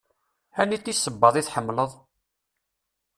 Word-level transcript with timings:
Aniti 0.61 0.93
sebbaḍ 0.95 1.35
i 1.37 1.43
tḥemmleḍ? 1.43 1.91